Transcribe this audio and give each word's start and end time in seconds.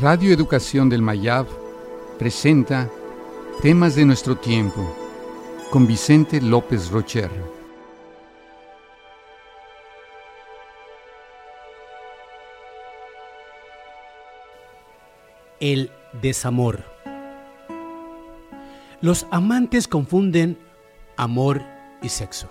Radio 0.00 0.32
Educación 0.32 0.88
del 0.88 1.02
Mayab 1.02 1.46
presenta 2.18 2.88
Temas 3.60 3.96
de 3.96 4.06
nuestro 4.06 4.34
tiempo 4.34 4.96
con 5.70 5.86
Vicente 5.86 6.40
López 6.40 6.90
Rocher. 6.90 7.30
El 15.60 15.90
desamor. 16.22 16.82
Los 19.02 19.26
amantes 19.30 19.86
confunden 19.86 20.56
amor 21.18 21.60
y 22.00 22.08
sexo. 22.08 22.48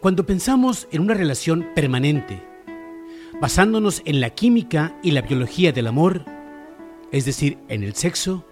Cuando 0.00 0.26
pensamos 0.26 0.88
en 0.90 1.02
una 1.02 1.14
relación 1.14 1.68
permanente, 1.72 2.53
basándonos 3.40 4.02
en 4.04 4.20
la 4.20 4.30
química 4.30 4.96
y 5.02 5.10
la 5.10 5.22
biología 5.22 5.72
del 5.72 5.86
amor, 5.86 6.24
es 7.12 7.24
decir, 7.24 7.58
en 7.68 7.82
el 7.82 7.94
sexo, 7.94 8.44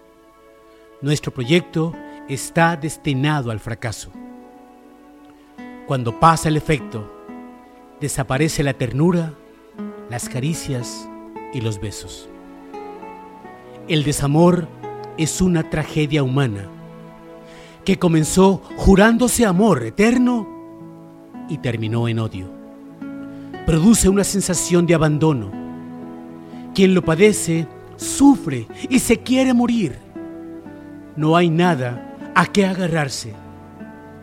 nuestro 1.01 1.33
proyecto 1.33 1.93
está 2.29 2.75
destinado 2.75 3.51
al 3.51 3.59
fracaso. 3.59 4.11
Cuando 5.87 6.19
pasa 6.19 6.49
el 6.49 6.57
efecto, 6.57 7.11
desaparece 7.99 8.63
la 8.63 8.73
ternura, 8.73 9.33
las 10.09 10.29
caricias 10.29 11.09
y 11.53 11.61
los 11.61 11.79
besos. 11.79 12.29
El 13.87 14.03
desamor 14.03 14.67
es 15.17 15.41
una 15.41 15.69
tragedia 15.69 16.23
humana 16.23 16.69
que 17.83 17.99
comenzó 17.99 18.61
jurándose 18.77 19.45
amor 19.45 19.83
eterno 19.83 20.47
y 21.49 21.57
terminó 21.57 22.07
en 22.07 22.19
odio. 22.19 22.62
Produce 23.65 24.09
una 24.09 24.25
sensación 24.25 24.85
de 24.85 24.93
abandono. 24.93 25.49
Quien 26.75 26.93
lo 26.93 27.01
padece 27.01 27.65
sufre 27.95 28.67
y 28.89 28.99
se 28.99 29.19
quiere 29.19 29.53
morir. 29.53 29.97
No 31.15 31.37
hay 31.37 31.49
nada 31.49 32.13
a 32.35 32.45
qué 32.45 32.65
agarrarse. 32.65 33.33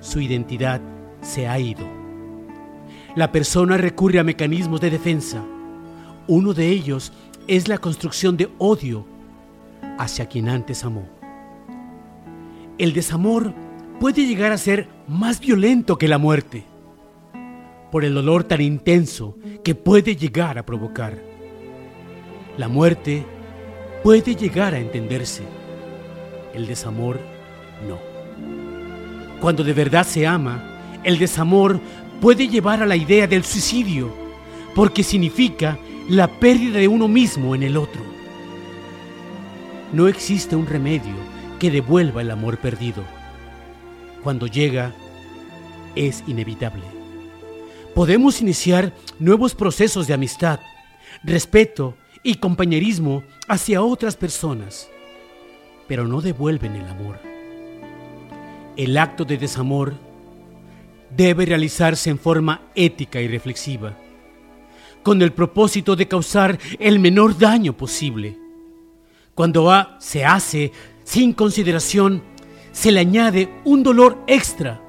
Su 0.00 0.20
identidad 0.20 0.82
se 1.22 1.48
ha 1.48 1.58
ido. 1.58 1.86
La 3.16 3.32
persona 3.32 3.78
recurre 3.78 4.18
a 4.18 4.24
mecanismos 4.24 4.80
de 4.82 4.90
defensa. 4.90 5.42
Uno 6.26 6.52
de 6.52 6.68
ellos 6.68 7.12
es 7.46 7.66
la 7.66 7.78
construcción 7.78 8.36
de 8.36 8.50
odio 8.58 9.06
hacia 9.98 10.26
quien 10.26 10.50
antes 10.50 10.84
amó. 10.84 11.08
El 12.76 12.92
desamor 12.92 13.54
puede 13.98 14.26
llegar 14.26 14.52
a 14.52 14.58
ser 14.58 14.88
más 15.08 15.40
violento 15.40 15.96
que 15.96 16.08
la 16.08 16.18
muerte 16.18 16.69
por 17.90 18.04
el 18.04 18.14
dolor 18.14 18.44
tan 18.44 18.60
intenso 18.60 19.36
que 19.64 19.74
puede 19.74 20.16
llegar 20.16 20.58
a 20.58 20.64
provocar. 20.64 21.18
La 22.56 22.68
muerte 22.68 23.24
puede 24.02 24.34
llegar 24.34 24.74
a 24.74 24.78
entenderse, 24.78 25.42
el 26.54 26.66
desamor 26.66 27.20
no. 27.88 27.98
Cuando 29.40 29.64
de 29.64 29.72
verdad 29.72 30.06
se 30.06 30.26
ama, 30.26 31.00
el 31.02 31.18
desamor 31.18 31.80
puede 32.20 32.48
llevar 32.48 32.82
a 32.82 32.86
la 32.86 32.96
idea 32.96 33.26
del 33.26 33.44
suicidio, 33.44 34.12
porque 34.74 35.02
significa 35.02 35.78
la 36.08 36.28
pérdida 36.28 36.78
de 36.78 36.88
uno 36.88 37.08
mismo 37.08 37.54
en 37.54 37.62
el 37.62 37.76
otro. 37.76 38.02
No 39.92 40.06
existe 40.06 40.54
un 40.54 40.66
remedio 40.66 41.14
que 41.58 41.70
devuelva 41.70 42.22
el 42.22 42.30
amor 42.30 42.58
perdido. 42.58 43.02
Cuando 44.22 44.46
llega, 44.46 44.92
es 45.96 46.22
inevitable 46.26 46.99
podemos 47.94 48.40
iniciar 48.40 48.94
nuevos 49.18 49.54
procesos 49.54 50.06
de 50.06 50.14
amistad, 50.14 50.60
respeto 51.22 51.96
y 52.22 52.36
compañerismo 52.36 53.22
hacia 53.48 53.82
otras 53.82 54.16
personas, 54.16 54.88
pero 55.88 56.06
no 56.06 56.20
devuelven 56.20 56.76
el 56.76 56.86
amor. 56.88 57.18
El 58.76 58.96
acto 58.96 59.24
de 59.24 59.36
desamor 59.36 59.94
debe 61.16 61.46
realizarse 61.46 62.10
en 62.10 62.18
forma 62.18 62.62
ética 62.74 63.20
y 63.20 63.28
reflexiva, 63.28 63.96
con 65.02 65.20
el 65.22 65.32
propósito 65.32 65.96
de 65.96 66.06
causar 66.06 66.58
el 66.78 67.00
menor 67.00 67.38
daño 67.38 67.76
posible. 67.76 68.38
Cuando 69.34 69.72
se 69.98 70.24
hace 70.24 70.72
sin 71.04 71.32
consideración, 71.32 72.22
se 72.72 72.92
le 72.92 73.00
añade 73.00 73.48
un 73.64 73.82
dolor 73.82 74.22
extra 74.26 74.80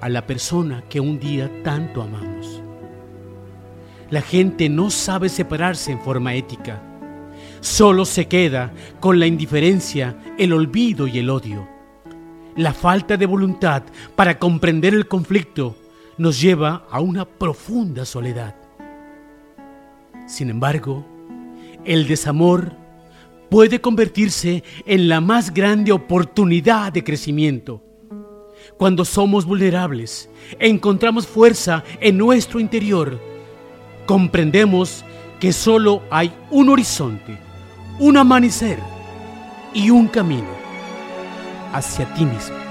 a 0.00 0.08
la 0.08 0.26
persona 0.26 0.84
que 0.88 1.00
un 1.00 1.18
día 1.18 1.50
tanto 1.62 2.02
amamos. 2.02 2.62
La 4.10 4.22
gente 4.22 4.68
no 4.68 4.90
sabe 4.90 5.28
separarse 5.28 5.92
en 5.92 6.00
forma 6.00 6.34
ética. 6.34 6.80
Solo 7.60 8.04
se 8.04 8.26
queda 8.26 8.72
con 9.00 9.18
la 9.18 9.26
indiferencia, 9.26 10.16
el 10.38 10.52
olvido 10.52 11.06
y 11.06 11.18
el 11.18 11.30
odio. 11.30 11.68
La 12.56 12.72
falta 12.72 13.16
de 13.16 13.26
voluntad 13.26 13.82
para 14.14 14.38
comprender 14.38 14.94
el 14.94 15.08
conflicto 15.08 15.76
nos 16.18 16.40
lleva 16.40 16.86
a 16.90 17.00
una 17.00 17.24
profunda 17.24 18.04
soledad. 18.04 18.54
Sin 20.26 20.50
embargo, 20.50 21.04
el 21.84 22.06
desamor 22.06 22.72
puede 23.50 23.80
convertirse 23.80 24.64
en 24.86 25.08
la 25.08 25.20
más 25.20 25.52
grande 25.52 25.92
oportunidad 25.92 26.92
de 26.92 27.04
crecimiento 27.04 27.85
cuando 28.76 29.04
somos 29.04 29.44
vulnerables, 29.44 30.28
encontramos 30.58 31.26
fuerza 31.26 31.84
en 32.00 32.18
nuestro 32.18 32.60
interior, 32.60 33.20
comprendemos 34.06 35.04
que 35.40 35.52
solo 35.52 36.02
hay 36.10 36.32
un 36.50 36.68
horizonte, 36.68 37.38
un 37.98 38.16
amanecer 38.16 38.78
y 39.74 39.90
un 39.90 40.08
camino 40.08 40.48
hacia 41.72 42.06
ti 42.14 42.24
mismo. 42.24 42.65